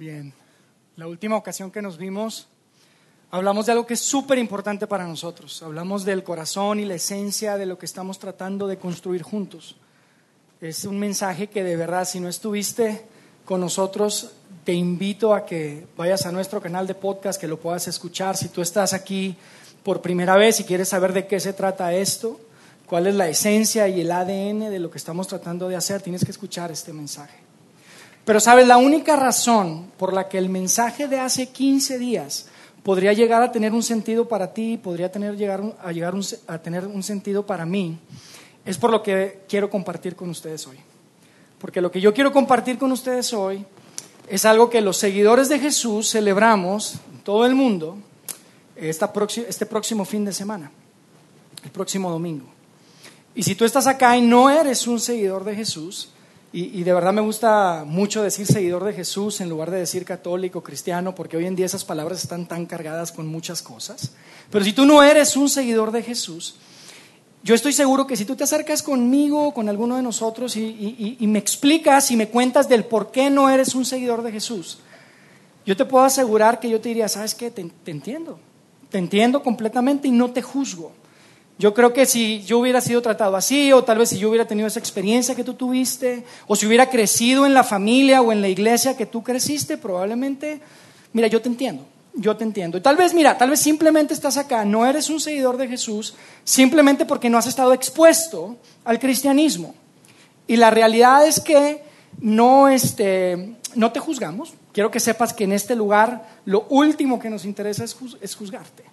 [0.00, 0.32] Bien,
[0.96, 2.48] la última ocasión que nos vimos
[3.30, 5.62] hablamos de algo que es súper importante para nosotros.
[5.62, 9.76] Hablamos del corazón y la esencia de lo que estamos tratando de construir juntos.
[10.62, 13.02] Es un mensaje que de verdad, si no estuviste
[13.44, 14.30] con nosotros,
[14.64, 18.38] te invito a que vayas a nuestro canal de podcast, que lo puedas escuchar.
[18.38, 19.36] Si tú estás aquí
[19.82, 22.40] por primera vez y quieres saber de qué se trata esto,
[22.86, 26.24] cuál es la esencia y el ADN de lo que estamos tratando de hacer, tienes
[26.24, 27.49] que escuchar este mensaje.
[28.24, 32.46] Pero sabes, la única razón por la que el mensaje de hace 15 días
[32.82, 36.14] podría llegar a tener un sentido para ti, podría tener, llegar a, llegar
[36.46, 37.98] a tener un sentido para mí,
[38.64, 40.78] es por lo que quiero compartir con ustedes hoy.
[41.58, 43.64] Porque lo que yo quiero compartir con ustedes hoy
[44.28, 47.98] es algo que los seguidores de Jesús celebramos en todo el mundo
[48.76, 50.70] este próximo fin de semana,
[51.64, 52.46] el próximo domingo.
[53.34, 56.10] Y si tú estás acá y no eres un seguidor de Jesús,
[56.52, 60.64] y, de verdad me gusta mucho decir seguidor de Jesús en lugar de decir católico,
[60.64, 64.14] cristiano, porque hoy en día esas palabras están tan cargadas con muchas cosas.
[64.50, 66.56] Pero si tú no eres un seguidor de Jesús,
[67.44, 71.38] yo estoy seguro que si tú te acercas conmigo, con alguno de nosotros, y, me
[71.38, 74.78] explicas y me cuentas del por qué no eres un seguidor de Jesús,
[75.64, 77.52] yo te puedo asegurar que yo te diría, ¿sabes qué?
[77.52, 78.40] te entiendo,
[78.90, 80.90] te entiendo completamente y no te juzgo.
[81.60, 84.46] Yo creo que si yo hubiera sido tratado así, o tal vez si yo hubiera
[84.46, 88.40] tenido esa experiencia que tú tuviste, o si hubiera crecido en la familia o en
[88.40, 90.62] la iglesia que tú creciste, probablemente,
[91.12, 92.78] mira, yo te entiendo, yo te entiendo.
[92.78, 96.14] Y tal vez, mira, tal vez simplemente estás acá, no eres un seguidor de Jesús,
[96.44, 99.74] simplemente porque no has estado expuesto al cristianismo.
[100.46, 101.82] Y la realidad es que
[102.22, 104.54] no, este, no te juzgamos.
[104.72, 108.89] Quiero que sepas que en este lugar lo último que nos interesa es juzgarte.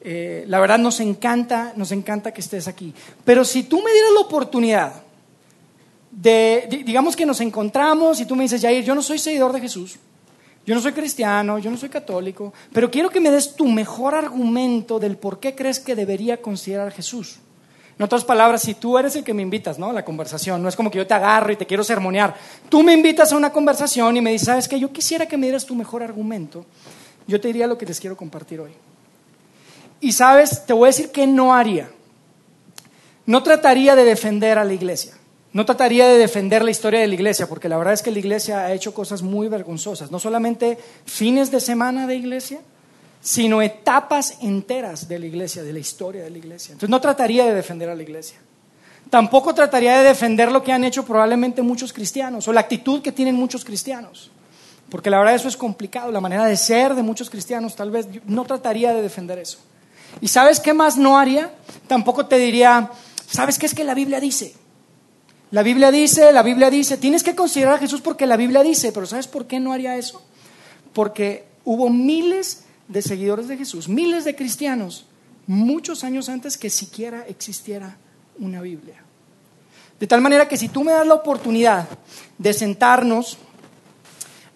[0.00, 2.94] Eh, la verdad nos encanta, nos encanta que estés aquí.
[3.24, 4.92] Pero si tú me dieras la oportunidad
[6.10, 9.60] de, digamos que nos encontramos y tú me dices, Jair, yo no soy seguidor de
[9.60, 9.96] Jesús,
[10.64, 14.14] yo no soy cristiano, yo no soy católico, pero quiero que me des tu mejor
[14.14, 17.38] argumento del por qué crees que debería considerar a Jesús.
[17.98, 19.90] En otras palabras, si tú eres el que me invitas, ¿no?
[19.90, 22.32] A la conversación, no es como que yo te agarro y te quiero sermonear.
[22.68, 24.78] Tú me invitas a una conversación y me dices, ¿sabes qué?
[24.78, 26.64] Yo quisiera que me dieras tu mejor argumento.
[27.26, 28.70] Yo te diría lo que les quiero compartir hoy.
[30.00, 31.90] Y sabes, te voy a decir que no haría.
[33.26, 35.14] No trataría de defender a la iglesia.
[35.52, 38.18] No trataría de defender la historia de la iglesia, porque la verdad es que la
[38.18, 40.10] iglesia ha hecho cosas muy vergonzosas.
[40.10, 42.60] No solamente fines de semana de iglesia,
[43.20, 46.72] sino etapas enteras de la iglesia, de la historia de la iglesia.
[46.72, 48.38] Entonces no trataría de defender a la iglesia.
[49.10, 53.12] Tampoco trataría de defender lo que han hecho probablemente muchos cristianos o la actitud que
[53.12, 54.30] tienen muchos cristianos.
[54.90, 58.06] Porque la verdad eso es complicado, la manera de ser de muchos cristianos, tal vez
[58.26, 59.58] no trataría de defender eso.
[60.20, 61.52] ¿Y sabes qué más no haría?
[61.86, 62.90] Tampoco te diría,
[63.28, 64.54] ¿sabes qué es que la Biblia dice?
[65.50, 68.92] La Biblia dice, la Biblia dice, tienes que considerar a Jesús porque la Biblia dice,
[68.92, 70.22] pero ¿sabes por qué no haría eso?
[70.92, 75.06] Porque hubo miles de seguidores de Jesús, miles de cristianos,
[75.46, 77.96] muchos años antes que siquiera existiera
[78.38, 79.02] una Biblia.
[79.98, 81.88] De tal manera que si tú me das la oportunidad
[82.36, 83.38] de sentarnos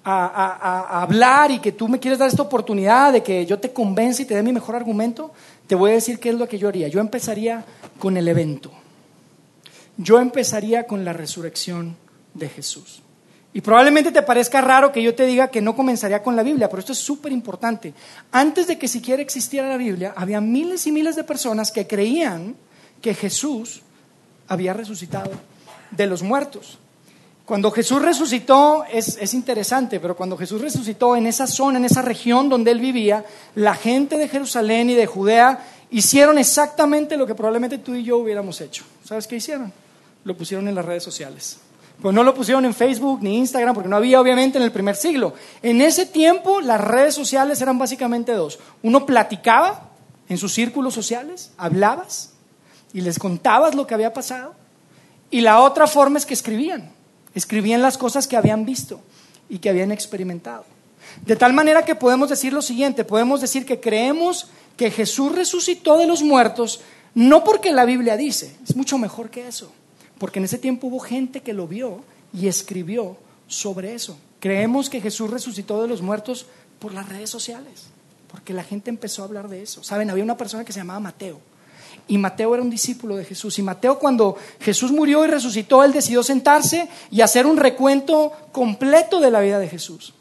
[0.04, 4.22] a, hablar y que tú me quieres dar esta oportunidad de que yo te convence
[4.22, 5.32] y te dé mi mejor argumento,
[5.72, 6.88] te voy a decir qué es lo que yo haría.
[6.88, 7.64] Yo empezaría
[7.98, 8.70] con el evento.
[9.96, 11.96] Yo empezaría con la resurrección
[12.34, 13.00] de Jesús.
[13.54, 16.68] Y probablemente te parezca raro que yo te diga que no comenzaría con la Biblia,
[16.68, 17.94] pero esto es súper importante.
[18.32, 22.54] Antes de que siquiera existiera la Biblia, había miles y miles de personas que creían
[23.00, 23.80] que Jesús
[24.48, 25.30] había resucitado
[25.90, 26.80] de los muertos.
[27.52, 32.48] Cuando Jesús resucitó, es, interesante, pero cuando Jesús resucitó en esa zona, en esa región
[32.48, 33.26] donde él vivía,
[33.56, 38.16] la gente de Jerusalén y de Judea hicieron exactamente lo que probablemente tú y yo
[38.16, 38.84] hubiéramos hecho.
[39.04, 39.70] ¿Sabes qué hicieron?
[40.24, 41.58] Lo pusieron en las redes sociales.
[42.00, 44.96] Pues no lo pusieron en Facebook ni Instagram, porque no había obviamente en el primer
[44.96, 45.34] siglo.
[45.62, 48.60] En ese tiempo las redes sociales eran básicamente dos.
[48.82, 49.90] Uno platicaba
[50.26, 52.32] en sus círculos sociales, hablabas
[52.94, 54.54] y les contabas lo que había pasado.
[55.30, 57.01] Y la otra forma es que escribían.
[57.34, 59.00] Escribían las cosas que habían visto
[59.48, 60.64] y que habían experimentado.
[61.26, 65.98] De tal manera que podemos decir lo siguiente, podemos decir que creemos que Jesús resucitó
[65.98, 66.80] de los muertos,
[67.14, 69.70] no porque la Biblia dice, es mucho mejor que eso,
[70.18, 72.02] porque en ese tiempo hubo gente que lo vio
[72.32, 74.16] y escribió sobre eso.
[74.40, 76.46] Creemos que Jesús resucitó de los muertos
[76.78, 77.84] por las redes sociales,
[78.30, 79.84] porque la gente empezó a hablar de eso.
[79.84, 81.40] Saben, había una persona que se llamaba Mateo,
[82.08, 83.58] y Mateo era un discípulo de Jesús.
[83.58, 89.20] Y Mateo cuando Jesús murió y resucitó, él decidió sentarse y hacer un recuento completo
[89.20, 90.14] de la vida de Jesús.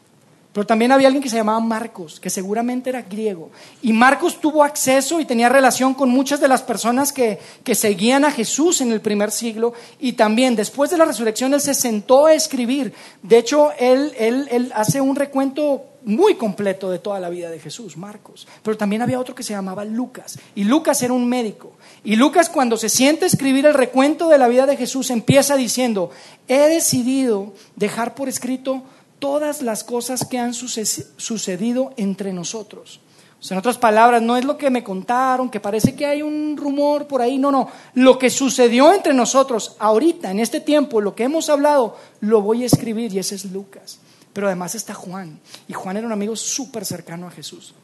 [0.52, 3.50] Pero también había alguien que se llamaba Marcos, que seguramente era griego.
[3.80, 8.26] Y Marcos tuvo acceso y tenía relación con muchas de las personas que, que, seguían
[8.26, 9.72] a Jesús en el primer siglo.
[9.98, 12.92] Y también después de la resurrección, él se sentó a escribir.
[13.22, 17.60] De hecho, él, él, él hace un recuento muy completo de toda la vida de
[17.60, 18.46] Jesús, Marcos.
[18.62, 20.38] Pero también había otro que se llamaba Lucas.
[20.54, 21.72] Y Lucas era un médico.
[22.04, 26.10] Y Lucas cuando se siente escribir el recuento de la vida de Jesús empieza diciendo,
[26.48, 28.82] he decidido dejar por escrito
[29.18, 33.00] todas las cosas que han sucedido entre nosotros.
[33.42, 36.22] O sea, en otras palabras, no es lo que me contaron, que parece que hay
[36.22, 37.68] un rumor por ahí, no, no.
[37.94, 42.62] Lo que sucedió entre nosotros ahorita, en este tiempo, lo que hemos hablado, lo voy
[42.62, 43.98] a escribir y ese es Lucas.
[44.32, 45.40] Pero además está Juan.
[45.68, 47.74] Y Juan era un amigo súper cercano a Jesús.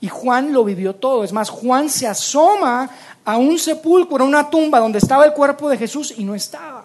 [0.00, 1.24] Y Juan lo vivió todo.
[1.24, 2.90] Es más, Juan se asoma
[3.24, 6.84] a un sepulcro, a una tumba donde estaba el cuerpo de Jesús y no estaba.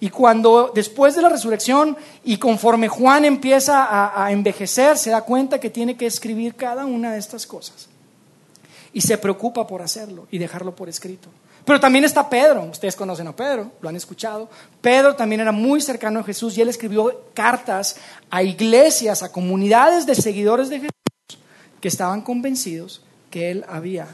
[0.00, 5.22] Y cuando después de la resurrección y conforme Juan empieza a, a, envejecer, se da
[5.22, 7.88] cuenta que tiene que escribir cada una de estas cosas.
[8.92, 11.28] Y se preocupa por hacerlo y dejarlo por escrito.
[11.64, 14.50] Pero también está Pedro, ustedes conocen a Pedro, lo han escuchado.
[14.82, 17.96] Pedro también era muy cercano a Jesús y él escribió cartas
[18.30, 20.90] a iglesias, a comunidades de seguidores de Jesús
[21.80, 24.08] que estaban convencidos que él había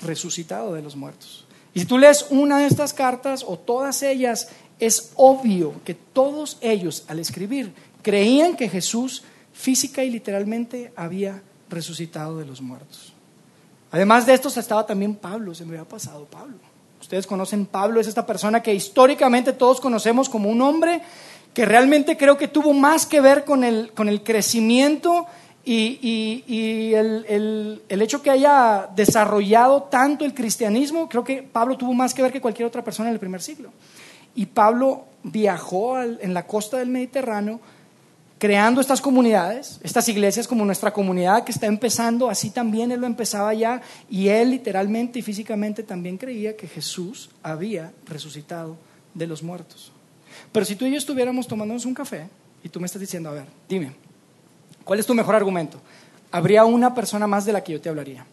[0.00, 1.46] resucitado de los muertos.
[1.72, 4.48] Y si tú lees una de estas cartas o todas ellas,
[4.78, 9.24] es obvio que todos ellos al escribir creían que Jesús
[9.54, 13.13] física y literalmente había resucitado de los muertos.
[13.94, 16.56] Además de estos estaba también Pablo, se me había pasado Pablo.
[17.00, 21.00] Ustedes conocen Pablo, es esta persona que históricamente todos conocemos como un hombre
[21.54, 25.28] que realmente creo que tuvo más que ver con el, con el crecimiento
[25.64, 27.24] y, el,
[27.88, 32.32] el, hecho que haya desarrollado tanto el cristianismo, creo que Pablo tuvo más que ver
[32.32, 33.70] que cualquier otra persona en el primer siglo.
[34.34, 37.60] Y Pablo viajó en la costa del Mediterráneo
[38.38, 43.06] creando estas comunidades, estas iglesias como nuestra comunidad que está empezando, así también él lo
[43.06, 48.76] empezaba ya y él literalmente y físicamente también creía que Jesús había resucitado
[49.14, 49.92] de los muertos.
[50.52, 52.28] Pero si tú y yo estuviéramos tomándonos un café
[52.62, 53.92] y tú me estás diciendo, a ver, dime,
[54.84, 55.80] ¿cuál es tu mejor argumento?
[56.30, 58.26] Habría una persona más de la que yo te hablaría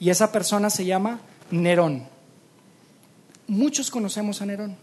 [0.00, 1.20] y esa persona se llama
[1.50, 2.06] Nerón.
[3.46, 4.76] Muchos conocemos a Nerón.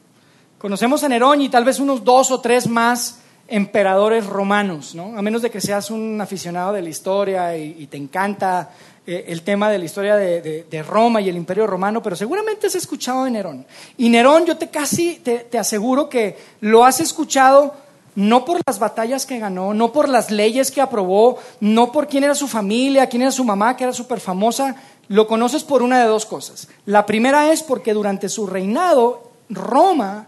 [0.58, 5.18] Conocemos a Nerón y tal vez unos dos o tres más emperadores romanos, ¿no?
[5.18, 8.72] A menos de que seas un aficionado de la historia y, te encanta
[9.06, 12.76] eh, el tema de la historia de, Roma y el imperio romano, pero seguramente has
[12.76, 13.66] escuchado de Nerón.
[13.98, 17.76] Y Nerón, yo te casi te, aseguro que lo has escuchado
[18.16, 22.24] no por las batallas que ganó, no por las leyes que aprobó, no por quién
[22.24, 24.76] era su familia, quién era su mamá, que era súper famosa,
[25.08, 26.68] lo conoces por una de dos cosas.
[26.86, 30.28] La primera es porque durante su reinado Roma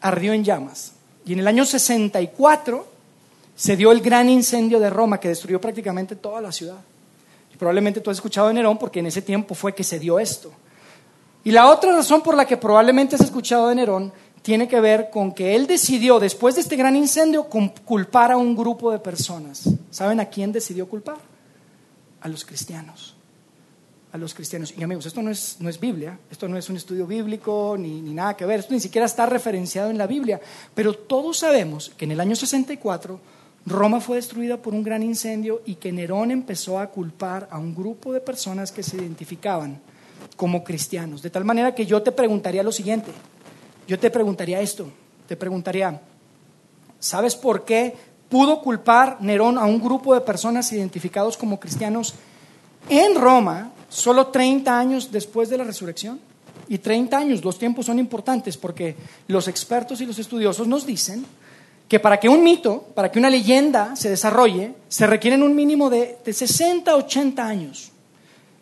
[0.00, 0.92] ardió en llamas.
[1.28, 2.86] Y en el año 64
[3.54, 6.78] se dio el gran incendio de Roma que destruyó prácticamente toda la ciudad.
[7.52, 10.18] Y probablemente tú has escuchado de Nerón porque en ese tiempo fue que se dio
[10.18, 10.50] esto.
[11.44, 14.10] Y la otra razón por la que probablemente has escuchado de Nerón
[14.40, 18.56] tiene que ver con que él decidió, después de este gran incendio, culpar a un
[18.56, 19.68] grupo de personas.
[19.90, 21.18] ¿Saben a quién decidió culpar?
[22.22, 23.17] A los cristianos
[24.12, 24.74] a los cristianos.
[24.76, 28.00] Y amigos, esto no es, no es Biblia, esto no es un estudio bíblico ni,
[28.00, 30.40] ni, nada que ver, esto ni siquiera está referenciado en la Biblia,
[30.74, 33.20] pero todos sabemos que en el año 64
[33.66, 37.74] Roma fue destruida por un gran incendio y que Nerón empezó a culpar a un
[37.74, 39.80] grupo de personas que se identificaban
[40.36, 41.22] como cristianos.
[41.22, 43.10] De tal manera que yo te preguntaría lo siguiente,
[43.86, 44.90] yo te preguntaría esto,
[45.26, 46.00] te preguntaría,
[46.98, 47.94] ¿sabes por qué
[48.28, 52.14] pudo culpar Nerón a un grupo de personas identificados como cristianos
[52.88, 56.20] en Roma solo 30 años después de la resurrección.
[56.68, 58.94] Y 30 años, los tiempos son importantes porque
[59.28, 61.24] los expertos y los estudiosos nos dicen
[61.88, 65.88] que para que un mito, para que una leyenda se desarrolle, se requieren un mínimo
[65.88, 67.90] de, de 60 a 80 años.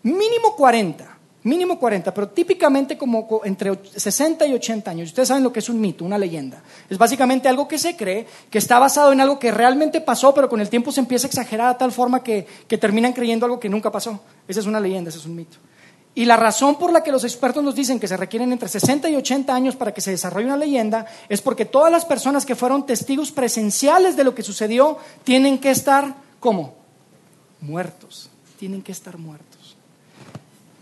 [0.05, 1.16] Mínimo 40
[1.47, 5.09] mínimo 40, pero típicamente como entre 60 y 80 años.
[5.09, 6.63] Ustedes saben lo que es un mito, una leyenda.
[6.91, 10.49] Es básicamente algo que se cree, que está basado en algo que realmente pasó, pero
[10.49, 13.61] con el tiempo se empieza a exagerar a tal forma que, que terminan creyendo algo
[13.61, 14.21] que nunca pasó.
[14.49, 15.59] Esa es una leyenda, ese es un mito.
[16.17, 19.09] Y la razón por la que los expertos nos dicen que se requieren entre 60
[19.09, 22.57] y 80 años para que se desarrolle una leyenda es porque todas las personas que
[22.57, 26.75] fueron testigos presenciales de lo que sucedió tienen que estar, ¿cómo?
[27.61, 28.31] Muertos.
[28.59, 29.56] Tienen que estar muertos.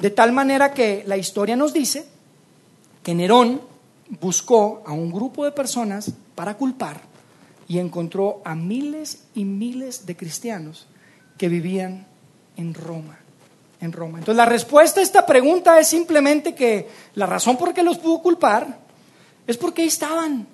[0.04, 2.04] De tal manera que la historia nos dice
[3.02, 3.62] que Nerón
[4.20, 7.00] buscó a un grupo de personas para culpar
[7.68, 10.86] y encontró a miles y miles de cristianos
[11.38, 12.06] que vivían
[12.58, 13.18] en Roma.
[13.80, 14.18] En Roma.
[14.18, 18.20] Entonces la respuesta a esta pregunta es simplemente que la razón por que los pudo
[18.20, 18.76] culpar
[19.46, 20.46] es porque ahí estaban.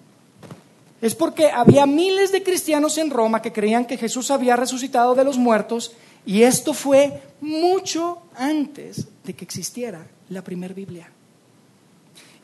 [1.03, 5.25] Es porque había miles de cristianos en Roma que creían que Jesús había resucitado de
[5.25, 5.91] los muertos
[6.27, 11.11] y esto fue mucho antes de que existiera la primera Biblia.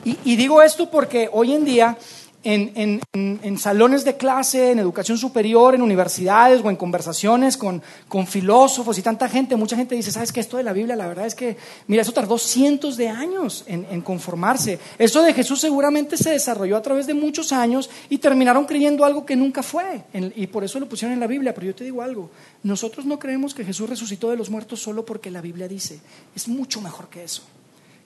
[0.05, 1.97] Y, y digo esto porque hoy en día
[2.47, 7.83] en, salones de clase, en educación superior, en universidades o en conversaciones con,
[8.27, 10.41] filósofos y tanta gente, mucha gente dice, ¿sabes qué?
[10.41, 11.57] Esto de la Biblia, la verdad es que,
[11.89, 14.79] mira, eso tardó cientos de años en, conformarse.
[14.99, 19.27] Esto de Jesús seguramente se desarrolló a través de muchos años y terminaron creyendo algo
[19.27, 20.05] que nunca fue.
[20.13, 21.53] y por eso lo pusieron en la Biblia.
[21.55, 22.31] Pero yo te digo algo,
[22.63, 26.01] nosotros no creemos que Jesús resucitó de los muertos solo porque la Biblia dice.
[26.35, 27.43] Es mucho mejor que eso.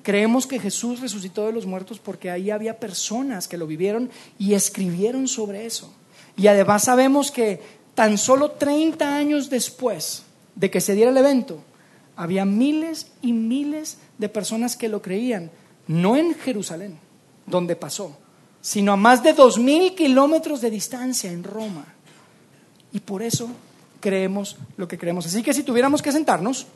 [0.03, 4.55] Creemos que Jesús resucitó de los muertos porque ahí había personas que lo vivieron y
[4.55, 5.93] escribieron sobre eso.
[6.37, 7.61] Y además sabemos que
[7.95, 10.23] tan solo 30 años después
[10.55, 11.63] de que se diera el evento,
[12.17, 15.51] había miles y miles de personas que lo creían,
[15.87, 16.99] no en Jerusalén,
[17.47, 18.17] donde pasó,
[18.61, 21.85] sino a más de dos mil kilómetros de distancia en Roma.
[22.93, 23.49] Y por eso
[24.01, 25.27] creemos lo que creemos.
[25.27, 26.67] Así que si tuviéramos que sentarnos,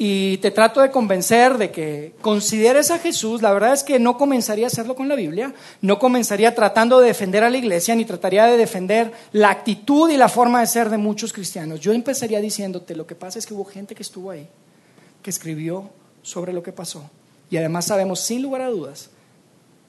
[0.00, 4.16] y te trato de convencer de que consideres a Jesús, la verdad es que no
[4.16, 5.52] comenzaría a hacerlo con la Biblia,
[5.82, 10.16] no comenzaría tratando de defender a la iglesia, ni trataría de defender la actitud y
[10.16, 11.80] la forma de ser de muchos cristianos.
[11.80, 14.46] Yo empezaría diciéndote, lo que pasa es que hubo gente que estuvo ahí,
[15.20, 15.90] que escribió
[16.22, 17.10] sobre lo que pasó.
[17.50, 19.10] Y además sabemos, sin lugar a dudas,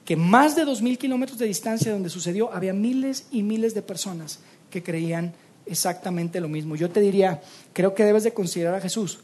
[0.04, 3.82] que más de dos mil kilómetros de distancia donde sucedió, había miles y miles de
[3.82, 4.40] personas
[4.70, 5.34] que creían
[5.66, 6.74] exactamente lo mismo.
[6.74, 9.20] Yo te diría, creo que debes de considerar a Jesús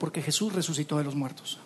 [0.00, 1.58] porque Jesús resucitó de los muertos.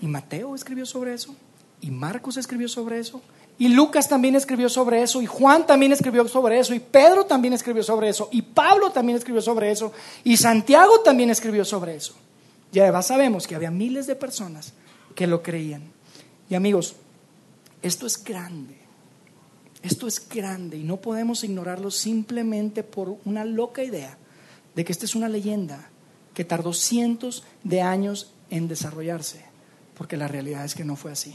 [0.00, 1.34] Y Mateo escribió sobre eso,
[1.80, 3.20] y Marcos escribió sobre eso,
[3.58, 7.52] y Lucas también escribió sobre eso, y Juan también escribió sobre eso, y Pedro también
[7.52, 12.14] escribió sobre eso, y Pablo también escribió sobre eso, y Santiago también escribió sobre eso.
[12.72, 14.72] Y además sabemos que había miles de personas
[15.16, 15.82] que lo creían.
[16.48, 16.94] Y amigos,
[17.82, 18.76] esto es grande.
[19.82, 24.18] Esto es grande y no podemos ignorarlo simplemente por una loca idea
[24.74, 25.88] de que esta es una leyenda
[26.38, 29.44] que tardó cientos de años en desarrollarse,
[29.96, 31.34] porque la realidad es que no fue así.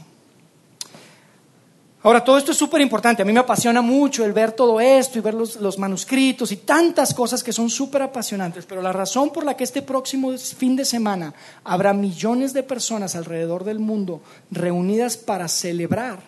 [2.02, 3.20] Ahora, todo esto es súper importante.
[3.20, 7.12] A mí me apasiona mucho el ver todo esto y ver los, manuscritos y tantas
[7.12, 8.64] cosas que son súper apasionantes.
[8.64, 11.34] Pero la razón por la que este próximo fin de semana
[11.64, 16.22] habrá millones de personas alrededor del mundo reunidas para celebrar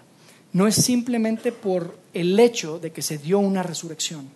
[0.53, 4.29] no es simplemente por el hecho de que se dio una resurrección,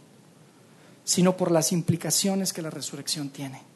[1.05, 3.69] sino por las implicaciones que la resurrección tiene.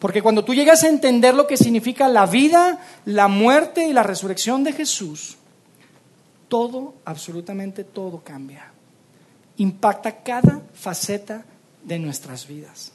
[0.00, 4.02] Porque cuando tú llegas a entender lo que significa la vida, la muerte y la
[4.02, 5.36] resurrección de Jesús,
[6.48, 8.72] todo, absolutamente todo cambia.
[9.58, 11.44] Impacta cada faceta
[11.84, 12.92] de nuestras vidas.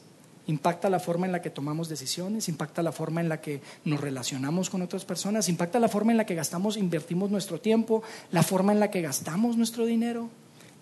[0.47, 4.01] Impacta la forma en la que tomamos decisiones, impacta la forma en la que nos
[4.01, 8.43] relacionamos con otras personas, impacta la forma en la que gastamos, invertimos nuestro tiempo, la
[8.43, 10.29] forma en la que gastamos nuestro dinero,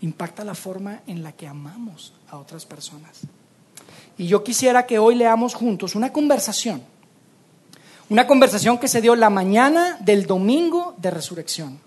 [0.01, 3.22] impacta la forma en la que amamos a otras personas.
[4.17, 6.84] Y yo quisiera que hoy leamos juntos una conversación,
[8.10, 11.79] una conversación que se dio la mañana del domingo de resurrección.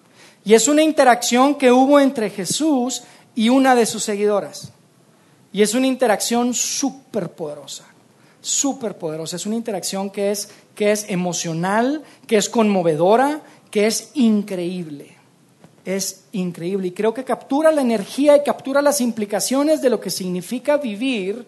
[0.45, 3.03] Y es una interacción que hubo entre Jesús
[3.35, 4.73] y una de sus seguidoras.
[5.53, 7.85] Y es una interacción súper poderosa,
[8.41, 9.37] súper poderosa.
[9.37, 15.17] Es una interacción que es, que es emocional, que es conmovedora, que es increíble.
[15.85, 16.89] Es increíble.
[16.89, 21.47] Y creo que captura la energía y captura las implicaciones de lo que significa vivir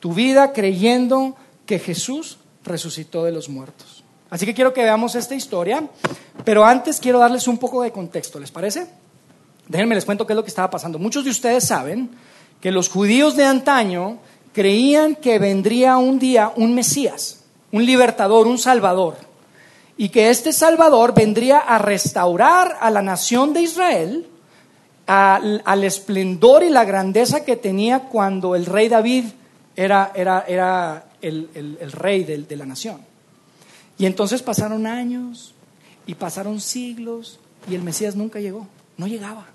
[0.00, 1.36] tu vida creyendo
[1.66, 4.04] que Jesús resucitó de los muertos.
[4.30, 5.88] Así que quiero que veamos esta historia,
[6.44, 8.86] pero antes quiero darles un poco de contexto, ¿les parece?
[9.68, 10.98] Déjenme les cuento qué es lo que estaba pasando.
[10.98, 12.10] Muchos de ustedes saben
[12.60, 14.18] que los judíos de antaño
[14.52, 19.16] creían que vendría un día un Mesías, un libertador, un salvador,
[19.96, 24.26] y que este salvador vendría a restaurar a la nación de Israel
[25.06, 29.24] al, esplendor y la grandeza que tenía cuando el rey David
[29.78, 33.00] era, era, era el, el, rey de, de la nación.
[33.96, 35.54] Y entonces pasaron años
[36.04, 37.38] y pasaron siglos
[37.70, 38.66] y el Mesías nunca llegó,
[38.96, 39.46] no llegaba.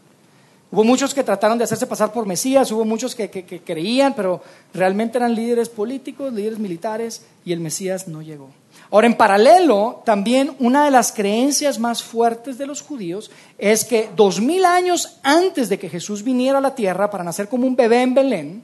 [0.71, 4.13] Hubo muchos que trataron de hacerse pasar por Mesías, hubo muchos que, que, que, creían,
[4.15, 4.41] pero
[4.73, 8.49] realmente eran líderes políticos, líderes militares, y el Mesías no llegó.
[8.91, 14.09] Ahora, en paralelo, también una de las creencias más fuertes de los judíos es que
[14.15, 17.75] dos mil años antes de que Jesús viniera a la tierra para nacer como un
[17.75, 18.63] bebé en Belén,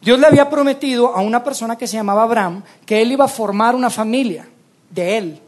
[0.00, 3.28] Dios le había prometido a una persona que se llamaba Abraham que él iba a
[3.28, 4.48] formar una familia
[4.90, 5.40] de él.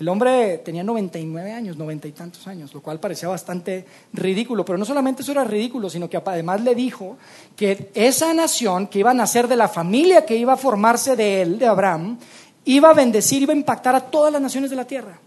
[0.00, 4.78] El hombre tenía 99 años, 90 y tantos años, lo cual parecía bastante ridículo, pero
[4.78, 7.18] no solamente eso era ridículo, sino que además le dijo
[7.56, 11.42] que esa nación que iba a nacer de la familia que iba a formarse de
[11.42, 12.16] él, de Abraham,
[12.64, 15.18] iba a bendecir, iba a impactar a todas las naciones de la tierra.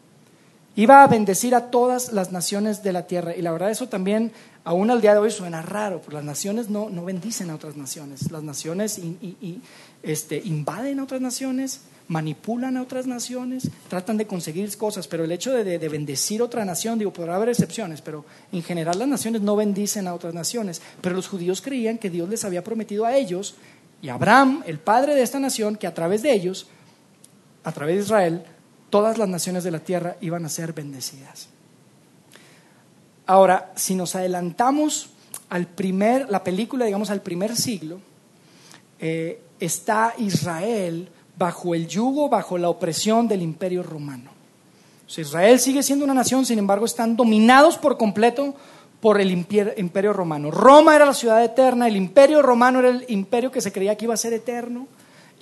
[0.76, 3.36] Iba a bendecir a todas las naciones de la tierra.
[3.36, 4.32] Y la verdad eso también,
[4.64, 7.76] aún al día de hoy, suena raro, porque las naciones no, no bendicen a otras
[7.76, 8.32] naciones.
[8.32, 9.02] Las naciones
[10.02, 15.32] este, invaden a otras naciones, manipulan a otras naciones, tratan de conseguir cosas, pero el
[15.34, 18.24] hecho de, de, bendecir otra nación, digo, podrá haber excepciones, pero
[18.54, 20.82] en general las naciones no bendicen a otras naciones.
[21.02, 23.56] Pero los judíos creían que Dios les había prometido a ellos
[24.02, 26.68] y a Abraham, el padre de esta nación, que a través de ellos,
[27.64, 28.44] a través de Israel,
[28.92, 31.48] todas las naciones de la tierra iban a ser bendecidas.
[33.26, 35.10] Ahora, si nos adelantamos
[35.50, 38.00] al primer, la película, digamos, al primer siglo,
[39.00, 44.30] eh, está Israel bajo el yugo, bajo la opresión del imperio romano.
[45.18, 48.56] Israel sigue siendo una nación, sin embargo, están dominados por completo
[49.02, 50.52] por el imperio romano.
[50.52, 54.06] Roma era la ciudad eterna, el imperio romano era el imperio que se creía que
[54.06, 54.88] iba a ser eterno.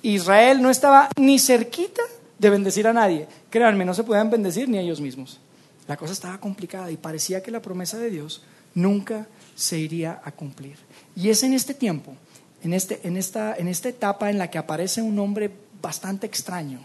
[0.02, 2.02] Israel no estaba ni cerquita
[2.40, 3.28] de bendecir a nadie.
[3.50, 5.38] Créanme, no se podían bendecir ni ellos mismos.
[5.86, 8.42] La cosa estaba complicada y parecía que la promesa de Dios
[8.74, 10.76] nunca se iría a cumplir.
[11.14, 12.14] Y es en este tiempo,
[12.62, 15.50] en, este, en, esta, en esta etapa en la que aparece un hombre
[15.82, 16.80] bastante extraño.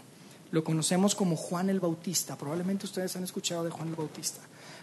[0.50, 2.36] Lo conocemos como Juan el Bautista.
[2.36, 4.40] Probablemente ustedes han escuchado de Juan el Bautista.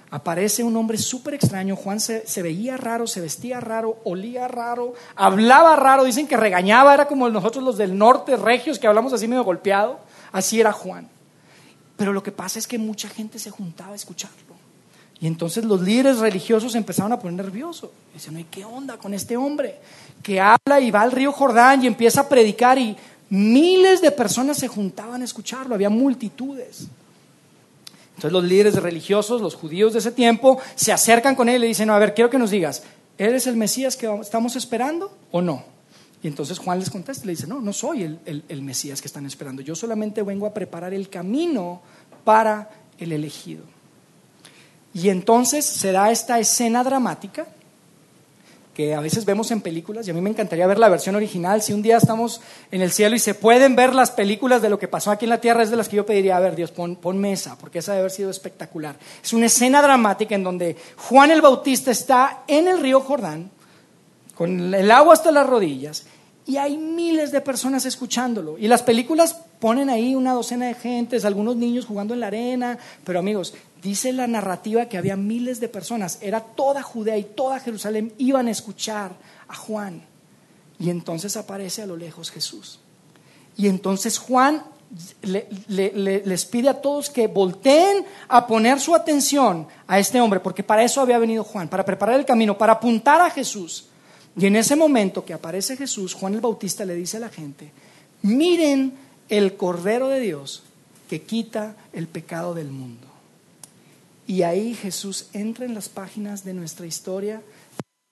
[0.09, 1.75] Aparece un hombre súper extraño.
[1.75, 6.03] Juan se, se, veía raro, se vestía raro, olía raro, hablaba raro.
[6.03, 9.99] Dicen que regañaba, era como nosotros los del norte, regios, que hablamos así medio golpeado.
[10.33, 11.07] Así era Juan.
[11.95, 14.53] Pero lo que pasa es que mucha gente se juntaba a escucharlo.
[15.21, 17.91] Y entonces los líderes religiosos empezaron a poner nerviosos.
[18.13, 19.79] Dicen, ¿y qué onda con este hombre?
[20.21, 22.97] Que habla y va al río Jordán y empieza a predicar y
[23.29, 26.87] miles de personas se juntaban a escucharlo, había multitudes.
[28.09, 31.67] Entonces los líderes religiosos, los judíos de ese tiempo, se acercan con él y le
[31.67, 32.83] dicen, a ver, quiero que nos digas,
[33.17, 35.72] ¿eres el Mesías que estamos esperando o no?
[36.23, 39.07] Y entonces Juan les contesta y le dice, no, no soy el, el, Mesías que
[39.07, 41.81] están esperando, yo solamente vengo a preparar el camino
[42.23, 43.65] para el elegido.
[44.93, 47.45] Y entonces se da esta escena dramática
[48.73, 51.61] que a veces vemos en películas, y a mí me encantaría ver la versión original.
[51.61, 54.79] Si un día estamos en el cielo y se pueden ver las películas de lo
[54.79, 56.71] que pasó aquí en la tierra, es de las que yo pediría, a ver, Dios,
[56.71, 58.97] pon, pon mesa, porque esa debe haber sido espectacular.
[59.21, 63.51] Es una escena dramática en donde Juan el Bautista está en el río Jordán,
[64.33, 66.07] con el agua hasta las rodillas,
[66.45, 68.57] y hay miles de personas escuchándolo.
[68.57, 72.77] Y las películas ponen ahí una docena de gentes, algunos niños jugando en la arena,
[73.03, 77.59] pero amigos, dice la narrativa que había miles de personas, era toda Judea y toda
[77.59, 79.13] Jerusalén iban a escuchar
[79.47, 80.03] a Juan.
[80.79, 82.79] Y entonces aparece a lo lejos Jesús.
[83.55, 84.63] Y entonces Juan
[85.67, 90.83] les pide a todos que volteen a poner su atención a este hombre, porque para
[90.83, 93.87] eso había venido Juan, para preparar el camino, para apuntar a Jesús.
[94.35, 97.71] Y en ese momento que aparece Jesús, Juan el Bautista le dice a la gente,
[98.21, 98.93] miren
[99.29, 100.63] el Cordero de Dios
[101.09, 103.07] que quita el pecado del mundo.
[104.25, 107.41] Y ahí Jesús entra en las páginas de nuestra historia.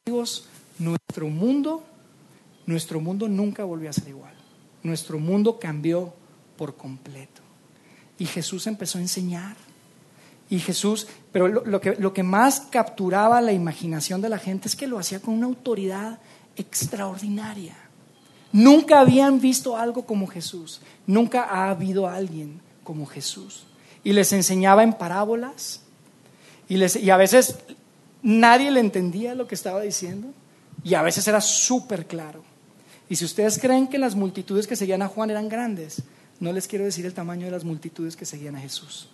[0.06, 0.46] Amigos,
[0.78, 1.84] nuestro mundo,
[2.66, 4.34] nuestro mundo nunca volvió a ser igual.
[4.84, 6.14] Nuestro mundo cambió
[6.58, 7.42] por completo.
[8.20, 9.56] Y Jesús empezó a enseñar
[10.52, 14.76] y Jesús, pero lo, que, lo que más capturaba la imaginación de la gente es
[14.76, 16.20] que lo hacía con una autoridad
[16.58, 17.78] extraordinaria.
[18.52, 20.82] Nunca habían visto algo como Jesús.
[21.08, 23.64] Nunca ha habido alguien como Jesús.
[24.04, 25.84] Y les enseñaba en parábolas.
[26.68, 27.56] Y, les, y a veces
[28.22, 30.34] nadie le entendía lo que estaba diciendo.
[30.84, 32.44] Y a veces era súper claro.
[33.08, 36.04] Y si ustedes creen que las multitudes que seguían a Juan eran grandes,
[36.42, 39.08] no les quiero decir el tamaño de las multitudes que seguían a Jesús.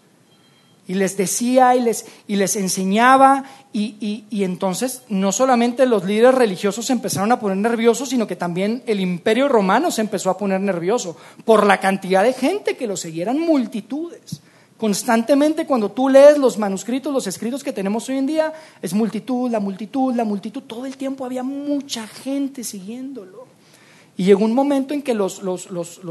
[0.87, 6.33] Y les decía y les, y les enseñaba y, y, entonces no solamente los líderes
[6.33, 10.37] religiosos se empezaron a poner nerviosos, sino que también el imperio romano se empezó a
[10.37, 14.41] poner nervioso por la cantidad de gente que lo seguían multitudes.
[14.77, 19.49] Constantemente cuando tú lees los manuscritos, los escritos que tenemos hoy en día, es multitud,
[19.49, 23.46] la multitud, la multitud, todo el tiempo había mucha gente siguiéndolo.
[24.17, 25.39] Y llegó un momento en que los,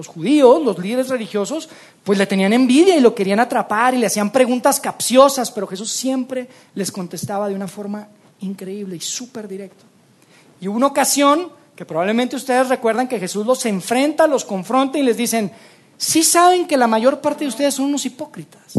[0.06, 1.68] judíos, los líderes religiosos,
[2.04, 5.90] pues le tenían envidia y lo querían atrapar y le hacían preguntas capciosas, pero Jesús
[5.90, 8.06] siempre les contestaba de una forma
[8.40, 9.84] increíble y súper directa.
[10.60, 15.02] Y hubo una ocasión que probablemente ustedes recuerdan que Jesús los enfrenta, los confronta y
[15.02, 15.50] les dicen,
[15.98, 18.74] sí saben que la mayor parte de ustedes son unos hipócritas.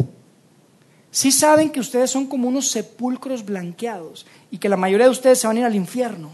[1.12, 5.40] Sí saben que ustedes son como unos sepulcros blanqueados y que la mayoría de ustedes
[5.40, 6.30] se van a ir al infierno.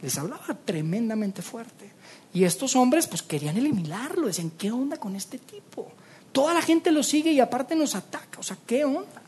[0.00, 1.90] Les hablaba tremendamente fuerte.
[2.34, 5.86] Y estos hombres pues querían eliminarlo, decían, ¿qué onda con este tipo?
[6.32, 9.22] Toda la gente lo sigue y aparte nos ataca, o sea, ¿qué onda?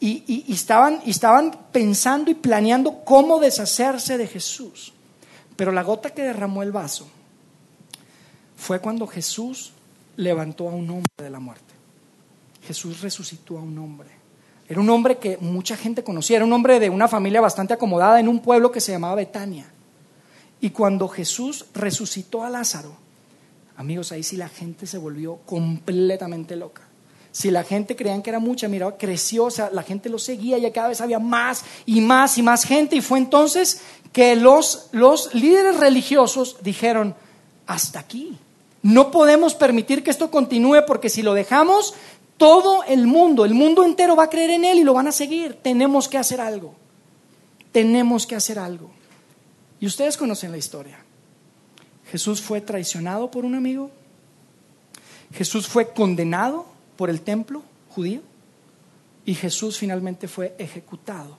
[0.00, 4.92] Y, estaban, estaban pensando y planeando cómo deshacerse de Jesús.
[5.54, 7.06] Pero la gota que derramó el vaso
[8.56, 9.72] fue cuando Jesús
[10.16, 11.74] levantó a un hombre de la muerte.
[12.66, 14.10] Jesús resucitó a un hombre.
[14.68, 18.18] Era un hombre que mucha gente conocía, era un hombre de una familia bastante acomodada
[18.18, 19.66] en un pueblo que se llamaba Betania.
[20.60, 22.96] Y cuando Jesús resucitó a Lázaro,
[23.76, 26.82] amigos, ahí sí la gente se volvió completamente loca.
[27.30, 30.56] Si la gente creían que era mucha, mira, creció, o sea, la gente lo seguía
[30.56, 32.96] y cada vez había más y más y más gente.
[32.96, 37.14] Y fue entonces que los, los líderes religiosos dijeron,
[37.66, 38.38] hasta aquí.
[38.80, 41.92] No podemos permitir que esto continúe porque si lo dejamos,
[42.38, 45.12] todo el mundo, el mundo entero va a creer en Él y lo van a
[45.12, 45.58] seguir.
[45.62, 46.74] Tenemos que hacer algo.
[47.72, 48.90] Tenemos que hacer algo.
[49.80, 50.98] Y ustedes conocen la historia.
[52.10, 53.90] Jesús fue traicionado por un amigo.
[55.34, 58.22] Jesús fue condenado por el templo judío.
[59.24, 61.36] Y Jesús finalmente fue ejecutado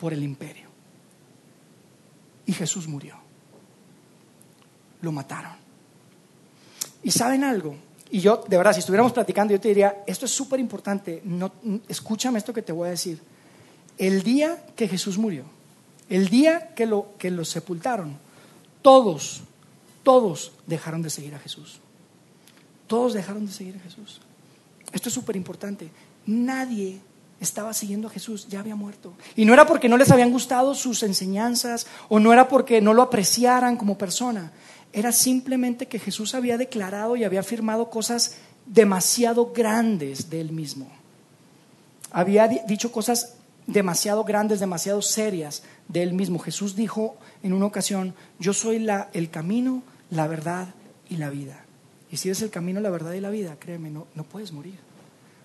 [0.00, 0.68] por el imperio.
[2.46, 3.16] Y Jesús murió.
[5.02, 5.52] Lo mataron.
[7.02, 7.76] ¿Y saben algo?
[8.10, 11.52] Y yo, de verdad, si estuviéramos platicando, yo te diría, esto es súper importante, no,
[11.88, 13.20] escúchame esto que te voy a decir.
[13.98, 15.44] El día que Jesús murió,
[16.08, 18.18] el día que lo, que sepultaron,
[18.82, 19.42] todos,
[20.02, 21.80] todos dejaron de seguir a Jesús.
[22.86, 24.20] Todos dejaron de seguir a Jesús.
[24.92, 25.90] Esto es súper importante.
[26.26, 27.00] Nadie
[27.40, 29.12] estaba siguiendo a Jesús, ya había muerto.
[29.36, 32.94] Y no era porque no les habían gustado sus enseñanzas o no era porque no
[32.94, 34.52] lo apreciaran como persona
[34.92, 40.88] era simplemente que Jesús había declarado y había afirmado cosas demasiado grandes de él mismo.
[42.10, 43.34] Había dicho cosas
[43.68, 46.40] demasiado grandes, demasiado serias de él mismo.
[46.40, 50.74] Jesús dijo en una ocasión, yo soy la, el camino, la verdad
[51.08, 51.64] y la vida.
[52.10, 54.78] Y si eres el camino, la verdad y la vida, créeme, no, no puedes morir.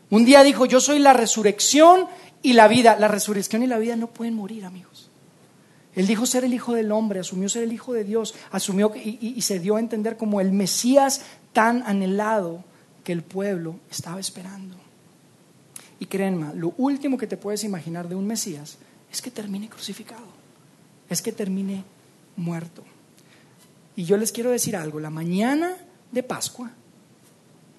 [0.10, 2.08] Un día dijo, yo soy la resurrección
[2.42, 2.98] y la vida.
[2.98, 5.10] La resurrección y la vida no pueden morir, amigos.
[5.96, 9.40] Él dijo ser el Hijo del Hombre, asumió ser el Hijo de Dios, asumió y,
[9.42, 12.64] se dio a entender como el Mesías tan anhelado
[13.04, 14.76] que el pueblo estaba esperando.
[16.00, 18.78] Y créanme, lo último que te puedes imaginar de un Mesías
[19.12, 20.26] es que termine crucificado,
[21.10, 21.84] es que termine
[22.36, 22.84] muerto.
[23.96, 25.78] Y yo les quiero decir algo, la mañana
[26.12, 26.72] de Pascua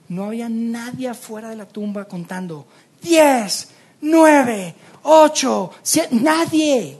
[0.08, 2.66] no había nadie afuera de la tumba contando,
[3.02, 3.68] diez,
[4.00, 6.98] nueve, ocho, siete, nadie.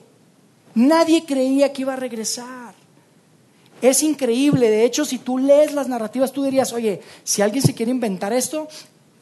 [0.74, 2.74] Nadie creía que iba a regresar.
[3.80, 7.74] Es increíble, de hecho, si tú lees las narrativas, tú dirías, oye, si alguien se
[7.74, 8.66] quiere inventar esto,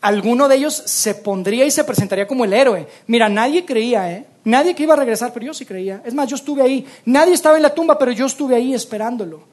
[0.02, 2.88] alguno de ellos se pondría y se presentaría como el héroe.
[3.06, 4.26] Mira, nadie creía, ¿eh?
[4.44, 6.02] Nadie que iba a regresar, pero yo sí creía.
[6.04, 6.84] Es más, yo estuve ahí.
[7.06, 9.44] Nadie estaba en la tumba, pero yo estuve ahí esperándolo.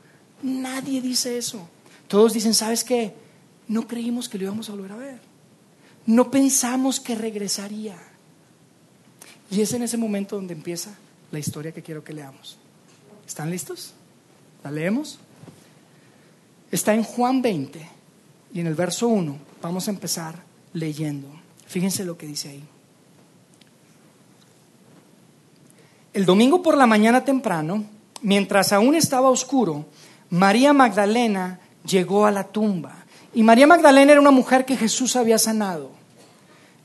[0.41, 1.69] Nadie dice eso.
[2.07, 3.13] Todos dicen, ¿sabes qué?
[3.67, 5.19] No creímos que lo íbamos a volver a ver.
[6.07, 7.95] No pensamos que regresaría.
[9.51, 10.89] Y es en ese momento donde empieza
[11.31, 12.57] la historia que quiero que leamos.
[13.27, 13.93] ¿Están listos?
[14.63, 15.19] ¿La leemos?
[16.71, 17.87] Está en Juan 20
[18.53, 20.35] y en el verso 1 vamos a empezar
[20.73, 21.27] leyendo.
[21.67, 22.63] Fíjense lo que dice ahí.
[26.13, 27.83] El domingo por la mañana temprano,
[28.21, 29.85] mientras aún estaba oscuro,
[30.29, 32.95] María Magdalena llegó a la tumba.
[33.33, 35.91] Y María Magdalena era una mujer que Jesús había sanado.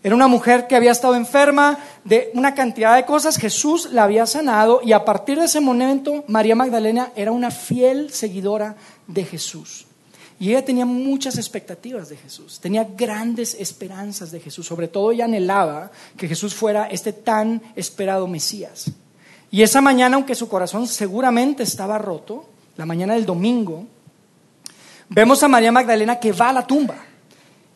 [0.02, 4.26] Era una mujer que había estado enferma de una cantidad de cosas, Jesús la había
[4.26, 9.86] sanado y a partir de ese momento María Magdalena era una fiel seguidora de Jesús.
[10.38, 15.26] Y ella tenía muchas expectativas de Jesús, tenía grandes esperanzas de Jesús, sobre todo ella
[15.26, 18.90] anhelaba que Jesús fuera este tan esperado Mesías.
[19.50, 23.86] Y esa mañana, aunque su corazón seguramente estaba roto, la mañana del domingo,
[25.08, 26.96] vemos a María Magdalena que va a la tumba.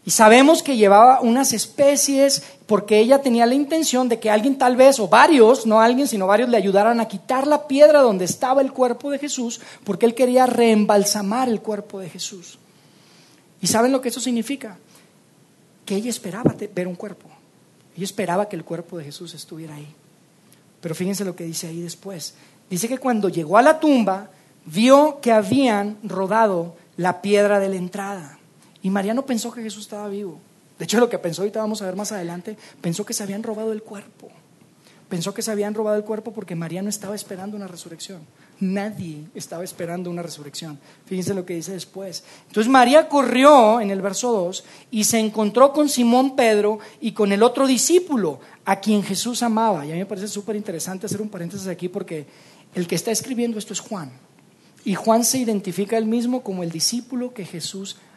[0.04, 4.76] Y sabemos que llevaba unas especies porque ella tenía la intención de que alguien tal
[4.76, 8.60] vez, o varios, no alguien, sino varios, le ayudaran a quitar la piedra donde estaba
[8.60, 12.58] el cuerpo de Jesús, porque él quería reembalsamar el cuerpo de Jesús.
[13.62, 14.76] ¿Y saben lo que eso significa?
[15.86, 17.30] Que ella esperaba ver un cuerpo.
[17.96, 19.88] Ella esperaba que el cuerpo de Jesús estuviera ahí.
[20.82, 22.34] Pero fíjense lo que dice ahí después.
[22.68, 24.28] Dice que cuando llegó a la tumba,
[24.66, 28.38] vio que habían rodado la piedra de la entrada.
[28.82, 30.38] Y María no pensó que Jesús estaba vivo.
[30.78, 33.42] De hecho, lo que pensó, ahorita vamos a ver más adelante, pensó que se habían
[33.42, 34.30] robado el cuerpo.
[35.08, 38.20] Pensó que se habían robado el cuerpo porque María no estaba esperando una resurrección.
[38.60, 40.78] Nadie estaba esperando una resurrección.
[41.06, 42.24] Fíjense lo que dice después.
[42.48, 47.32] Entonces María corrió en el verso 2 y se encontró con Simón Pedro y con
[47.32, 49.86] el otro discípulo a quien Jesús amaba.
[49.86, 52.26] Y a mí me parece súper interesante hacer un paréntesis aquí porque
[52.74, 54.12] el que está escribiendo esto es Juan.
[54.84, 58.07] Y Juan se identifica él mismo como el discípulo que Jesús amaba.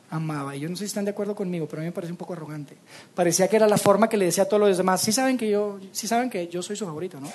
[0.54, 2.18] Y yo no sé si están de acuerdo conmigo, pero a mí me parece un
[2.18, 2.76] poco arrogante.
[3.16, 5.50] Parecía que era la forma que le decía a todos los demás, sí saben que
[5.50, 7.32] yo, sí saben que yo soy su favorito, ¿no?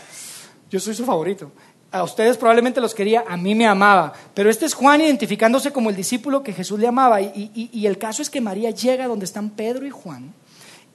[0.71, 1.53] Yo soy su favorito.
[1.91, 4.13] A ustedes probablemente los quería, a mí me amaba.
[4.35, 7.23] Pero este es Juan identificándose como el discípulo que Jesús le amaba.
[7.23, 10.35] Y, el caso es que María llega donde están Pedro y Juan,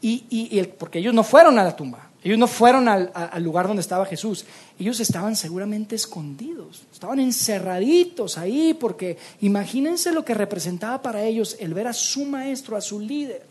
[0.01, 2.10] y, porque ellos no fueron a la tumba.
[2.23, 4.45] Ellos no fueron al, al, lugar donde estaba Jesús.
[4.77, 6.83] Ellos estaban seguramente escondidos.
[6.93, 12.77] Estaban encerraditos ahí porque imagínense lo que representaba para ellos el ver a su maestro,
[12.77, 13.43] a su líder.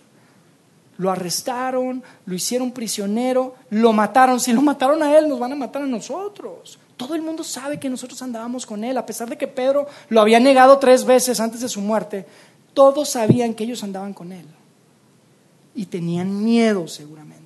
[0.98, 4.38] Lo arrestaron, lo hicieron prisionero, lo mataron.
[4.38, 6.78] Si lo mataron a él, nos van a matar a nosotros.
[6.96, 10.20] Todo el mundo sabe que nosotros andábamos con él, a pesar de que Pedro lo
[10.20, 12.26] había negado tres veces antes de su muerte.
[12.74, 14.46] Todos sabían que ellos andaban con él.
[15.74, 17.39] Y tenían miedo seguramente.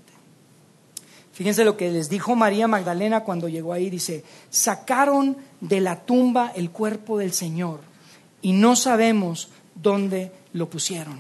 [1.35, 3.91] Fíjense lo que les dijo María Magdalena cuando llegó ahí.
[3.91, 7.81] Dice, sacaron de la tumba el cuerpo del Señor
[8.41, 11.19] y no sabemos dónde lo pusieron.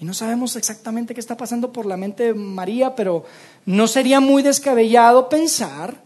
[0.00, 3.24] Y no sabemos exactamente qué está pasando por la mente de María, pero
[3.66, 6.02] no sería muy descabellado pensar